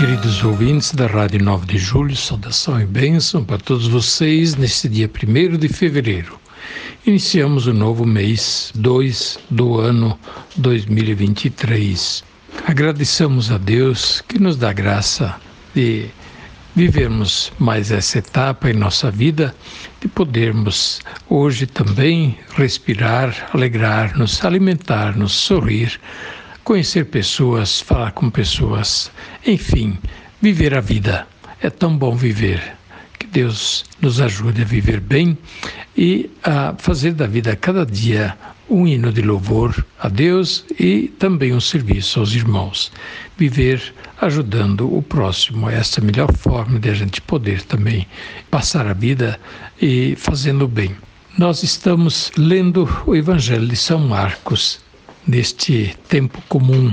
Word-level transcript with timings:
Queridos 0.00 0.42
ouvintes 0.42 0.92
da 0.92 1.06
Rádio 1.06 1.44
9 1.44 1.66
de 1.66 1.76
Julho, 1.76 2.16
saudação 2.16 2.80
e 2.80 2.86
bênção 2.86 3.44
para 3.44 3.58
todos 3.58 3.86
vocês 3.86 4.56
neste 4.56 4.88
dia 4.88 5.06
1 5.06 5.58
de 5.58 5.68
fevereiro. 5.68 6.40
Iniciamos 7.04 7.66
o 7.66 7.74
novo 7.74 8.06
mês 8.06 8.72
2 8.76 9.38
do 9.50 9.78
ano 9.78 10.18
2023. 10.56 12.24
Agradecemos 12.66 13.52
a 13.52 13.58
Deus 13.58 14.22
que 14.26 14.38
nos 14.38 14.56
dá 14.56 14.72
graça 14.72 15.36
de 15.74 16.06
vivermos 16.74 17.52
mais 17.58 17.90
essa 17.90 18.20
etapa 18.20 18.70
em 18.70 18.74
nossa 18.74 19.10
vida, 19.10 19.54
de 20.00 20.08
podermos 20.08 21.00
hoje 21.28 21.66
também 21.66 22.38
respirar, 22.56 23.50
alegrar-nos, 23.52 24.42
alimentar-nos, 24.42 25.32
sorrir, 25.32 26.00
conhecer 26.70 27.06
pessoas, 27.06 27.80
falar 27.80 28.12
com 28.12 28.30
pessoas, 28.30 29.10
enfim, 29.44 29.98
viver 30.40 30.72
a 30.72 30.80
vida. 30.80 31.26
É 31.60 31.68
tão 31.68 31.98
bom 31.98 32.14
viver. 32.14 32.62
Que 33.18 33.26
Deus 33.26 33.84
nos 34.00 34.20
ajude 34.20 34.62
a 34.62 34.64
viver 34.64 35.00
bem 35.00 35.36
e 35.96 36.30
a 36.44 36.72
fazer 36.78 37.12
da 37.12 37.26
vida 37.26 37.56
cada 37.56 37.84
dia 37.84 38.38
um 38.68 38.86
hino 38.86 39.12
de 39.12 39.20
louvor 39.20 39.84
a 39.98 40.08
Deus 40.08 40.64
e 40.78 41.08
também 41.18 41.52
um 41.52 41.60
serviço 41.60 42.20
aos 42.20 42.32
irmãos. 42.36 42.92
Viver 43.36 43.92
ajudando 44.20 44.96
o 44.96 45.02
próximo, 45.02 45.68
essa 45.68 45.98
é 45.98 46.02
a 46.04 46.06
melhor 46.06 46.32
forma 46.32 46.78
de 46.78 46.88
a 46.88 46.94
gente 46.94 47.20
poder 47.20 47.62
também 47.62 48.06
passar 48.48 48.86
a 48.86 48.92
vida 48.92 49.40
e 49.82 50.14
fazendo 50.16 50.68
bem. 50.68 50.94
Nós 51.36 51.64
estamos 51.64 52.30
lendo 52.36 52.88
o 53.04 53.16
Evangelho 53.16 53.66
de 53.66 53.74
São 53.74 53.98
Marcos 53.98 54.78
neste 55.26 55.96
tempo 56.08 56.42
comum. 56.48 56.92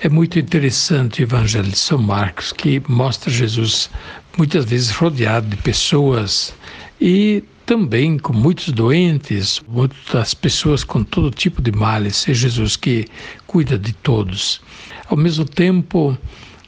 É 0.00 0.08
muito 0.08 0.38
interessante 0.38 1.22
o 1.22 1.24
Evangelho 1.24 1.68
de 1.68 1.78
São 1.78 1.98
Marcos, 1.98 2.52
que 2.52 2.82
mostra 2.88 3.30
Jesus 3.30 3.88
muitas 4.36 4.64
vezes 4.64 4.90
rodeado 4.90 5.46
de 5.48 5.56
pessoas 5.56 6.54
e 7.00 7.42
também 7.64 8.18
com 8.18 8.32
muitos 8.32 8.68
doentes, 8.68 9.62
muitas 9.66 10.34
pessoas 10.34 10.84
com 10.84 11.02
todo 11.02 11.30
tipo 11.30 11.62
de 11.62 11.72
males. 11.72 12.28
É 12.28 12.34
Jesus 12.34 12.76
que 12.76 13.06
cuida 13.46 13.78
de 13.78 13.92
todos. 13.94 14.60
Ao 15.06 15.16
mesmo 15.16 15.44
tempo, 15.44 16.16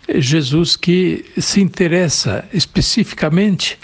é 0.09 0.21
Jesus 0.21 0.77
que 0.77 1.25
se 1.37 1.61
interessa 1.61 2.45
especificamente, 2.53 3.79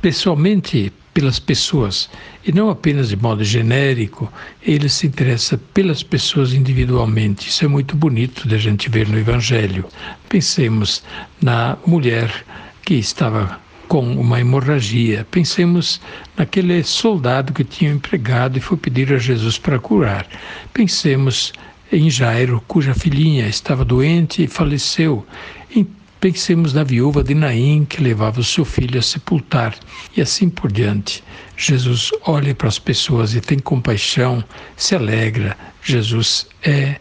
pessoalmente, 0.00 0.92
pelas 1.18 1.40
pessoas 1.40 2.08
e 2.46 2.52
não 2.52 2.70
apenas 2.70 3.08
de 3.08 3.16
modo 3.16 3.42
genérico, 3.42 4.32
ele 4.62 4.88
se 4.88 5.08
interessa 5.08 5.58
pelas 5.74 6.00
pessoas 6.00 6.52
individualmente. 6.52 7.48
Isso 7.48 7.64
é 7.64 7.68
muito 7.68 7.96
bonito 7.96 8.46
de 8.46 8.54
a 8.54 8.58
gente 8.58 8.88
ver 8.88 9.08
no 9.08 9.18
Evangelho. 9.18 9.84
Pensemos 10.28 11.02
na 11.42 11.76
mulher 11.84 12.32
que 12.84 12.94
estava 12.94 13.58
com 13.88 14.12
uma 14.12 14.38
hemorragia. 14.38 15.26
Pensemos 15.28 16.00
naquele 16.36 16.84
soldado 16.84 17.52
que 17.52 17.64
tinha 17.64 17.90
um 17.90 17.96
empregado 17.96 18.56
e 18.56 18.60
foi 18.60 18.76
pedir 18.76 19.12
a 19.12 19.18
Jesus 19.18 19.58
para 19.58 19.80
curar. 19.80 20.24
Pensemos 20.72 21.52
em 21.90 22.08
Jairo, 22.08 22.62
cuja 22.68 22.94
filhinha 22.94 23.48
estava 23.48 23.84
doente 23.84 24.44
e 24.44 24.46
faleceu. 24.46 25.26
Pensemos 26.20 26.72
na 26.72 26.82
viúva 26.82 27.22
de 27.22 27.32
Naim 27.32 27.84
que 27.84 28.02
levava 28.02 28.40
o 28.40 28.44
seu 28.44 28.64
filho 28.64 28.98
a 28.98 29.02
sepultar 29.02 29.76
e 30.16 30.20
assim 30.20 30.48
por 30.48 30.72
diante. 30.72 31.22
Jesus 31.56 32.10
olha 32.22 32.52
para 32.52 32.66
as 32.66 32.76
pessoas 32.76 33.36
e 33.36 33.40
tem 33.40 33.56
compaixão, 33.60 34.42
se 34.76 34.96
alegra. 34.96 35.56
Jesus 35.80 36.48
é 36.64 36.96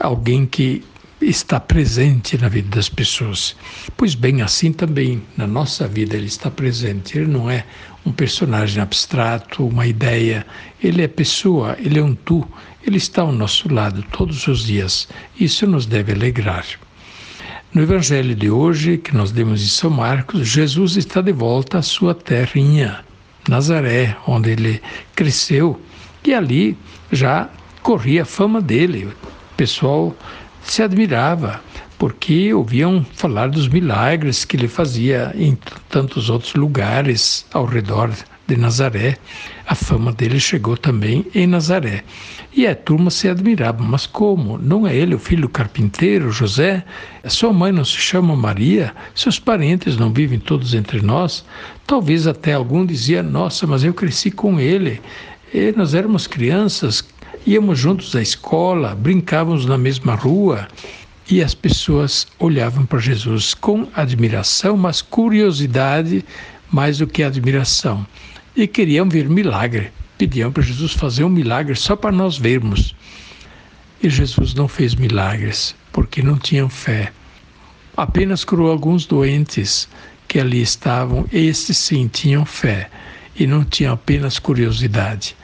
alguém 0.00 0.46
que 0.46 0.82
está 1.20 1.60
presente 1.60 2.38
na 2.38 2.48
vida 2.48 2.74
das 2.74 2.88
pessoas. 2.88 3.54
Pois 3.94 4.14
bem, 4.14 4.40
assim 4.40 4.72
também 4.72 5.22
na 5.36 5.46
nossa 5.46 5.86
vida 5.86 6.16
ele 6.16 6.26
está 6.26 6.50
presente. 6.50 7.18
Ele 7.18 7.30
não 7.30 7.50
é 7.50 7.66
um 8.06 8.10
personagem 8.10 8.82
abstrato, 8.82 9.66
uma 9.66 9.86
ideia. 9.86 10.46
Ele 10.82 11.02
é 11.02 11.08
pessoa, 11.08 11.76
ele 11.78 11.98
é 11.98 12.02
um 12.02 12.14
tu. 12.14 12.42
Ele 12.82 12.96
está 12.96 13.20
ao 13.20 13.32
nosso 13.32 13.70
lado 13.72 14.02
todos 14.10 14.46
os 14.48 14.64
dias. 14.64 15.08
Isso 15.38 15.66
nos 15.66 15.84
deve 15.84 16.12
alegrar. 16.12 16.64
No 17.74 17.80
Evangelho 17.80 18.34
de 18.34 18.50
hoje, 18.50 18.98
que 18.98 19.16
nós 19.16 19.32
lemos 19.32 19.62
em 19.62 19.66
São 19.66 19.88
Marcos, 19.88 20.46
Jesus 20.46 20.98
está 20.98 21.22
de 21.22 21.32
volta 21.32 21.78
à 21.78 21.82
sua 21.82 22.14
terrinha, 22.14 23.02
Nazaré, 23.48 24.14
onde 24.26 24.50
ele 24.50 24.82
cresceu, 25.16 25.80
e 26.22 26.34
ali 26.34 26.76
já 27.10 27.48
corria 27.82 28.22
a 28.22 28.26
fama 28.26 28.60
dele. 28.60 29.06
O 29.06 29.56
pessoal 29.56 30.14
se 30.62 30.82
admirava, 30.82 31.62
porque 31.98 32.52
ouviam 32.52 33.06
falar 33.14 33.48
dos 33.48 33.66
milagres 33.68 34.44
que 34.44 34.54
ele 34.54 34.68
fazia 34.68 35.32
em 35.34 35.56
tantos 35.88 36.28
outros 36.28 36.52
lugares 36.54 37.46
ao 37.54 37.64
redor 37.64 38.10
de 38.54 38.60
Nazaré. 38.60 39.16
A 39.66 39.74
fama 39.74 40.12
dele 40.12 40.38
chegou 40.38 40.76
também 40.76 41.24
em 41.34 41.46
Nazaré. 41.46 42.04
E 42.54 42.66
a 42.66 42.74
turma 42.74 43.10
se 43.10 43.28
admirava, 43.28 43.82
mas 43.82 44.06
como? 44.06 44.58
Não 44.58 44.86
é 44.86 44.94
ele 44.94 45.14
o 45.14 45.18
filho 45.18 45.42
do 45.42 45.48
carpinteiro, 45.48 46.30
José? 46.30 46.84
Sua 47.26 47.52
mãe 47.52 47.72
não 47.72 47.84
se 47.84 47.96
chama 47.96 48.36
Maria? 48.36 48.92
Seus 49.14 49.38
parentes 49.38 49.96
não 49.96 50.12
vivem 50.12 50.38
todos 50.38 50.74
entre 50.74 51.00
nós? 51.00 51.44
Talvez 51.86 52.26
até 52.26 52.52
algum 52.52 52.84
dizia, 52.84 53.22
nossa, 53.22 53.66
mas 53.66 53.82
eu 53.84 53.94
cresci 53.94 54.30
com 54.30 54.60
ele. 54.60 55.00
E 55.54 55.72
nós 55.76 55.94
éramos 55.94 56.26
crianças, 56.26 57.02
íamos 57.46 57.78
juntos 57.78 58.14
à 58.14 58.20
escola, 58.20 58.94
brincávamos 58.94 59.64
na 59.64 59.78
mesma 59.78 60.14
rua. 60.14 60.68
E 61.30 61.42
as 61.42 61.54
pessoas 61.54 62.26
olhavam 62.38 62.84
para 62.84 62.98
Jesus 62.98 63.54
com 63.54 63.88
admiração, 63.94 64.76
mas 64.76 65.00
curiosidade 65.00 66.22
mais 66.70 66.98
do 66.98 67.06
que 67.06 67.22
admiração 67.22 68.06
e 68.56 68.66
queriam 68.66 69.08
ver 69.08 69.28
milagre. 69.28 69.90
Pediam 70.18 70.52
para 70.52 70.62
Jesus 70.62 70.92
fazer 70.92 71.24
um 71.24 71.28
milagre 71.28 71.74
só 71.74 71.96
para 71.96 72.12
nós 72.12 72.36
vermos. 72.38 72.94
E 74.02 74.08
Jesus 74.08 74.54
não 74.54 74.68
fez 74.68 74.94
milagres 74.94 75.74
porque 75.92 76.22
não 76.22 76.38
tinham 76.38 76.68
fé. 76.68 77.12
Apenas 77.96 78.44
curou 78.44 78.70
alguns 78.70 79.06
doentes 79.06 79.88
que 80.26 80.40
ali 80.40 80.62
estavam, 80.62 81.26
estes 81.32 81.76
sim 81.76 82.08
tinham 82.08 82.44
fé 82.44 82.90
e 83.36 83.46
não 83.46 83.64
tinham 83.64 83.94
apenas 83.94 84.38
curiosidade. 84.38 85.36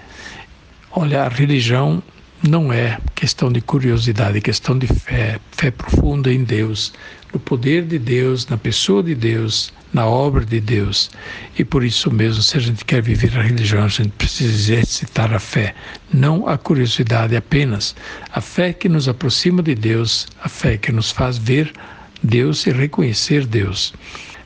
Olha, 0.91 1.25
a 1.25 1.29
religião 1.29 2.03
não 2.43 2.73
é 2.73 2.99
questão 3.15 3.51
de 3.51 3.61
curiosidade, 3.61 4.39
é 4.39 4.41
questão 4.41 4.79
de 4.79 4.87
fé, 4.87 5.41
fé 5.51 5.71
profunda 5.71 6.33
em 6.33 6.45
Deus, 6.45 6.93
no 7.33 7.41
poder 7.41 7.85
de 7.85 7.99
Deus, 7.99 8.47
na 8.47 8.57
pessoa 8.57 9.03
de 9.03 9.15
Deus, 9.15 9.73
na 9.93 10.07
obra 10.07 10.45
de 10.45 10.61
Deus. 10.61 11.11
E 11.59 11.65
por 11.65 11.85
isso 11.85 12.11
mesmo, 12.11 12.43
se 12.43 12.57
a 12.57 12.61
gente 12.61 12.85
quer 12.85 13.03
viver 13.03 13.37
a 13.39 13.43
religião, 13.43 13.85
a 13.85 13.89
gente 13.89 14.11
precisa 14.11 14.53
exercitar 14.53 15.33
a 15.35 15.39
fé, 15.39 15.75
não 16.13 16.47
a 16.47 16.57
curiosidade 16.57 17.35
apenas. 17.35 17.95
A 18.33 18.41
fé 18.41 18.73
que 18.73 18.89
nos 18.89 19.09
aproxima 19.09 19.63
de 19.63 19.75
Deus, 19.75 20.27
a 20.43 20.49
fé 20.49 20.77
que 20.77 20.93
nos 20.93 21.11
faz 21.11 21.39
ver 21.39 21.73
Deus 22.23 22.67
e 22.67 22.71
reconhecer 22.71 23.47
Deus. 23.47 23.93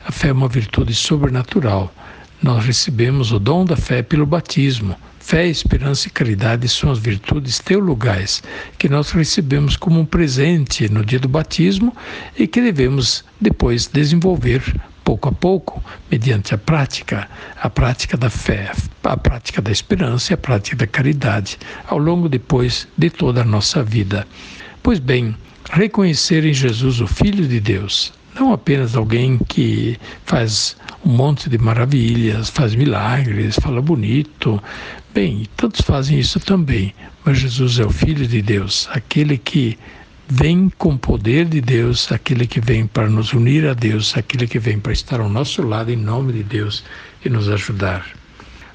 A 0.05 0.11
fé 0.11 0.29
é 0.29 0.33
uma 0.33 0.47
virtude 0.47 0.93
sobrenatural. 0.93 1.93
Nós 2.43 2.65
recebemos 2.65 3.31
o 3.31 3.39
dom 3.39 3.63
da 3.63 3.77
fé 3.77 4.03
pelo 4.03 4.25
batismo. 4.25 4.97
Fé, 5.17 5.47
esperança 5.47 6.09
e 6.09 6.11
caridade 6.11 6.67
são 6.67 6.91
as 6.91 6.99
virtudes 6.99 7.57
teologais 7.59 8.43
que 8.77 8.89
nós 8.89 9.11
recebemos 9.11 9.77
como 9.77 10.01
um 10.01 10.05
presente 10.05 10.91
no 10.91 11.05
dia 11.05 11.19
do 11.19 11.29
batismo 11.29 11.95
e 12.37 12.45
que 12.45 12.61
devemos 12.61 13.23
depois 13.39 13.87
desenvolver 13.87 14.61
pouco 15.05 15.29
a 15.29 15.31
pouco, 15.31 15.81
mediante 16.11 16.53
a 16.53 16.57
prática, 16.57 17.29
a 17.61 17.69
prática 17.69 18.17
da 18.17 18.29
fé, 18.29 18.73
a 19.05 19.15
prática 19.15 19.61
da 19.61 19.71
esperança 19.71 20.33
e 20.33 20.35
a 20.35 20.37
prática 20.37 20.75
da 20.75 20.87
caridade, 20.87 21.57
ao 21.87 21.97
longo 21.97 22.27
depois 22.27 22.89
de 22.97 23.09
toda 23.09 23.41
a 23.41 23.45
nossa 23.45 23.81
vida. 23.81 24.27
Pois 24.81 24.99
bem, 24.99 25.33
reconhecer 25.71 26.43
em 26.43 26.53
Jesus 26.53 26.99
o 26.99 27.07
Filho 27.07 27.47
de 27.47 27.61
Deus, 27.61 28.11
não 28.35 28.51
apenas 28.51 28.95
alguém 28.95 29.37
que 29.47 29.97
faz 30.25 30.75
um 31.05 31.09
monte 31.09 31.49
de 31.49 31.57
maravilhas, 31.57 32.49
faz 32.49 32.75
milagres, 32.75 33.57
fala 33.61 33.81
bonito. 33.81 34.61
Bem, 35.13 35.47
todos 35.57 35.81
fazem 35.81 36.17
isso 36.19 36.39
também, 36.39 36.93
mas 37.25 37.39
Jesus 37.39 37.77
é 37.79 37.85
o 37.85 37.89
Filho 37.89 38.25
de 38.25 38.41
Deus, 38.41 38.87
aquele 38.91 39.37
que 39.37 39.77
vem 40.29 40.71
com 40.77 40.93
o 40.93 40.97
poder 40.97 41.45
de 41.45 41.59
Deus, 41.59 42.11
aquele 42.11 42.47
que 42.47 42.61
vem 42.61 42.87
para 42.87 43.09
nos 43.09 43.33
unir 43.33 43.67
a 43.67 43.73
Deus, 43.73 44.15
aquele 44.15 44.47
que 44.47 44.57
vem 44.57 44.79
para 44.79 44.93
estar 44.93 45.19
ao 45.19 45.29
nosso 45.29 45.61
lado 45.61 45.91
em 45.91 45.97
nome 45.97 46.31
de 46.33 46.43
Deus 46.43 46.83
e 47.23 47.29
nos 47.29 47.49
ajudar. 47.49 48.05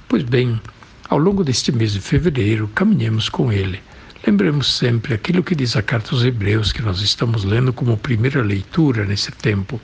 Pois 0.07 0.23
bem, 0.23 0.61
ao 1.09 1.19
longo 1.19 1.43
deste 1.43 1.73
mês 1.73 1.93
de 1.95 2.01
fevereiro, 2.01 2.69
caminhemos 2.75 3.29
com 3.31 3.51
Ele. 3.51 3.81
Lembremos 4.27 4.75
sempre 4.75 5.15
aquilo 5.15 5.43
que 5.43 5.55
diz 5.55 5.77
a 5.77 5.83
carta 5.83 6.15
aos 6.15 6.23
Hebreus, 6.23 6.73
que 6.73 6.83
nós 6.83 7.01
estamos 7.01 7.45
lendo 7.45 7.73
como 7.73 7.97
primeira 7.97 8.43
leitura 8.43 9.07
nesse 9.07 9.33
tempo. 9.33 9.81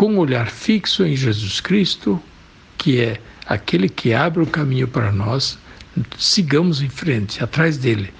Com 0.00 0.16
o 0.16 0.20
olhar 0.20 0.48
fixo 0.48 1.04
em 1.04 1.14
Jesus 1.14 1.60
Cristo, 1.60 2.18
que 2.78 3.02
é 3.02 3.20
aquele 3.44 3.86
que 3.86 4.14
abre 4.14 4.42
o 4.42 4.46
caminho 4.46 4.88
para 4.88 5.12
nós, 5.12 5.58
sigamos 6.18 6.80
em 6.80 6.88
frente, 6.88 7.44
atrás 7.44 7.76
dele, 7.76 8.10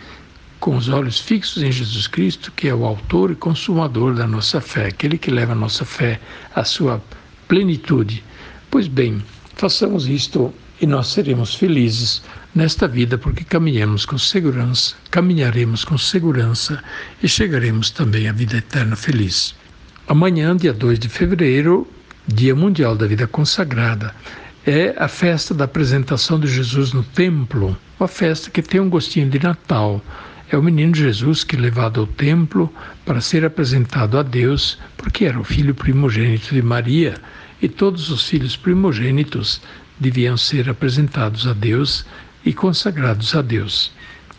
com 0.58 0.76
os 0.76 0.90
olhos 0.90 1.18
fixos 1.18 1.62
em 1.62 1.72
Jesus 1.72 2.06
Cristo, 2.06 2.52
que 2.52 2.68
é 2.68 2.74
o 2.74 2.84
autor 2.84 3.30
e 3.30 3.34
consumador 3.34 4.14
da 4.14 4.26
nossa 4.26 4.60
fé, 4.60 4.88
aquele 4.88 5.16
que 5.16 5.30
leva 5.30 5.52
a 5.52 5.54
nossa 5.54 5.86
fé 5.86 6.20
à 6.54 6.64
sua 6.64 7.02
plenitude. 7.48 8.22
Pois 8.70 8.86
bem, 8.86 9.24
façamos 9.54 10.06
isto 10.06 10.52
e 10.82 10.86
nós 10.86 11.06
seremos 11.06 11.54
felizes 11.54 12.22
nesta 12.54 12.86
vida 12.86 13.16
porque 13.16 13.42
caminhamos 13.42 14.04
com 14.04 14.18
segurança, 14.18 14.96
caminharemos 15.10 15.82
com 15.82 15.96
segurança 15.96 16.84
e 17.22 17.26
chegaremos 17.26 17.88
também 17.90 18.28
à 18.28 18.32
vida 18.32 18.58
eterna 18.58 18.96
feliz. 18.96 19.58
Amanhã, 20.10 20.56
dia 20.56 20.72
2 20.72 20.98
de 20.98 21.08
fevereiro, 21.08 21.86
Dia 22.26 22.52
Mundial 22.52 22.96
da 22.96 23.06
Vida 23.06 23.28
Consagrada, 23.28 24.12
é 24.66 24.92
a 24.98 25.06
festa 25.06 25.54
da 25.54 25.66
apresentação 25.66 26.40
de 26.40 26.48
Jesus 26.48 26.92
no 26.92 27.04
templo, 27.04 27.78
uma 27.96 28.08
festa 28.08 28.50
que 28.50 28.60
tem 28.60 28.80
um 28.80 28.90
gostinho 28.90 29.30
de 29.30 29.38
Natal. 29.38 30.02
É 30.50 30.58
o 30.58 30.62
menino 30.64 30.96
Jesus 30.96 31.44
que 31.44 31.54
é 31.54 31.60
levado 31.60 32.00
ao 32.00 32.08
templo 32.08 32.68
para 33.06 33.20
ser 33.20 33.44
apresentado 33.44 34.18
a 34.18 34.24
Deus, 34.24 34.80
porque 34.96 35.26
era 35.26 35.38
o 35.38 35.44
filho 35.44 35.76
primogênito 35.76 36.56
de 36.56 36.60
Maria, 36.60 37.14
e 37.62 37.68
todos 37.68 38.10
os 38.10 38.28
filhos 38.28 38.56
primogênitos 38.56 39.62
deviam 39.96 40.36
ser 40.36 40.68
apresentados 40.68 41.46
a 41.46 41.52
Deus 41.52 42.04
e 42.44 42.52
consagrados 42.52 43.36
a 43.36 43.42
Deus. 43.42 43.92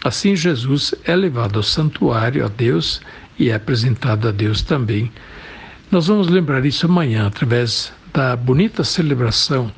Assim, 0.04 0.36
Jesus 0.36 0.94
é 1.06 1.16
levado 1.16 1.56
ao 1.56 1.64
santuário 1.64 2.44
a 2.46 2.50
Deus 2.50 3.00
e 3.40 3.50
é 3.50 3.56
apresentado 3.56 4.28
a 4.28 4.32
Deus 4.32 4.62
também. 4.62 5.10
Nós 5.92 6.08
vamos 6.08 6.30
lembrar 6.30 6.66
isso 6.66 6.86
amanhã 6.86 7.28
através 7.28 7.92
da 8.14 8.34
bonita 8.38 8.82
celebração 8.82 9.70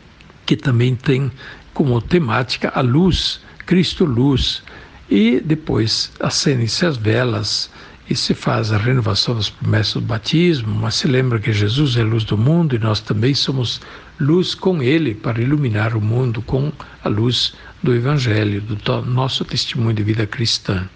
que 0.46 0.56
também 0.56 0.94
tem 0.94 1.32
como 1.74 2.00
temática 2.00 2.72
a 2.76 2.82
luz, 2.82 3.42
Cristo 3.66 4.06
luz. 4.06 4.62
E 5.10 5.40
depois 5.40 6.12
acendem-se 6.20 6.86
as 6.86 6.98
velas 6.98 7.72
e 8.08 8.16
se 8.16 8.36
faz 8.36 8.72
a 8.72 8.78
renovação 8.78 9.34
das 9.34 9.50
promessas 9.50 9.94
do 9.94 10.02
batismo, 10.02 10.76
mas 10.76 10.94
se 10.94 11.08
lembra 11.08 11.40
que 11.40 11.52
Jesus 11.52 11.98
é 11.98 12.04
luz 12.04 12.24
do 12.24 12.38
mundo 12.38 12.76
e 12.76 12.80
nós 12.80 13.00
também 13.00 13.34
somos 13.34 13.82
luz 14.20 14.54
com 14.54 14.84
Ele 14.84 15.16
para 15.16 15.42
iluminar 15.42 15.98
o 15.98 16.02
mundo 16.02 16.44
com 16.44 16.72
a 17.04 17.10
luz 17.10 17.56
do 17.82 17.92
Evangelho, 17.92 18.62
do 18.62 19.02
nosso 19.02 19.44
testemunho 19.44 19.96
de 19.96 20.04
vida 20.04 20.28
cristã. 20.28 20.88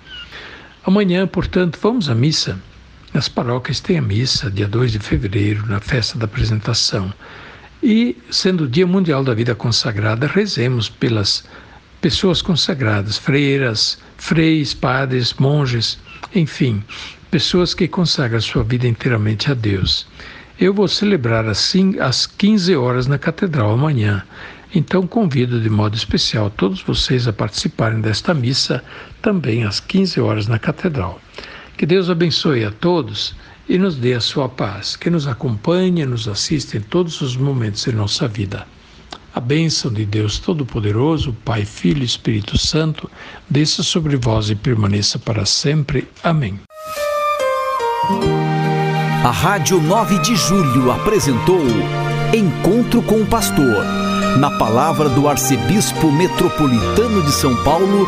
Amanhã, 0.85 1.25
portanto, 1.25 1.79
vamos 1.81 2.07
à 2.07 2.13
missa. 2.13 2.61
Nas 3.17 3.27
paróquias 3.27 3.79
tem 3.79 3.97
a 3.97 4.01
missa, 4.01 4.47
dia 4.51 4.67
2 4.67 4.91
de 4.91 4.99
fevereiro, 4.99 5.65
na 5.65 5.79
festa 5.79 6.19
da 6.19 6.25
apresentação. 6.25 7.11
E, 7.81 8.15
sendo 8.29 8.65
o 8.65 8.67
Dia 8.67 8.85
Mundial 8.85 9.23
da 9.23 9.33
Vida 9.33 9.55
Consagrada, 9.55 10.27
rezemos 10.27 10.87
pelas 10.87 11.43
pessoas 11.99 12.43
consagradas, 12.43 13.17
freiras, 13.17 13.97
freis, 14.17 14.75
padres, 14.75 15.33
monges, 15.33 15.97
enfim, 16.35 16.83
pessoas 17.31 17.73
que 17.73 17.87
consagram 17.87 18.39
sua 18.39 18.63
vida 18.63 18.87
inteiramente 18.87 19.49
a 19.49 19.55
Deus. 19.55 20.05
Eu 20.59 20.71
vou 20.71 20.87
celebrar 20.87 21.47
assim 21.47 21.97
às 21.99 22.27
15 22.27 22.75
horas 22.75 23.07
na 23.07 23.17
Catedral 23.17 23.71
amanhã. 23.71 24.23
Então 24.75 25.07
convido 25.07 25.59
de 25.59 25.71
modo 25.71 25.95
especial 25.95 26.51
todos 26.51 26.83
vocês 26.83 27.27
a 27.27 27.33
participarem 27.33 27.99
desta 27.99 28.31
missa 28.35 28.83
também 29.23 29.63
às 29.63 29.79
15 29.79 30.19
horas 30.21 30.45
na 30.45 30.59
Catedral. 30.59 31.19
Que 31.77 31.85
Deus 31.85 32.09
abençoe 32.09 32.65
a 32.65 32.71
todos 32.71 33.35
e 33.69 33.77
nos 33.77 33.95
dê 33.95 34.15
a 34.15 34.19
sua 34.19 34.49
paz, 34.49 34.95
que 34.95 35.11
nos 35.11 35.27
acompanhe 35.27 36.01
e 36.01 36.05
nos 36.07 36.27
assista 36.27 36.75
em 36.75 36.81
todos 36.81 37.21
os 37.21 37.37
momentos 37.37 37.83
de 37.83 37.91
nossa 37.91 38.27
vida. 38.27 38.65
A 39.35 39.39
bênção 39.39 39.93
de 39.93 40.03
Deus 40.03 40.39
Todo-Poderoso, 40.39 41.37
Pai, 41.45 41.63
Filho 41.65 42.01
e 42.01 42.05
Espírito 42.05 42.57
Santo, 42.57 43.07
desça 43.47 43.83
sobre 43.83 44.15
vós 44.17 44.49
e 44.49 44.55
permaneça 44.55 45.19
para 45.19 45.45
sempre. 45.45 46.07
Amém. 46.23 46.59
A 49.23 49.29
Rádio 49.29 49.79
9 49.79 50.17
de 50.19 50.35
Julho 50.35 50.91
apresentou 50.91 51.61
Encontro 52.33 53.03
com 53.03 53.21
o 53.21 53.27
Pastor, 53.27 53.83
na 54.39 54.49
palavra 54.57 55.09
do 55.09 55.27
Arcebispo 55.27 56.11
Metropolitano 56.11 57.21
de 57.21 57.31
São 57.31 57.55
Paulo, 57.63 58.07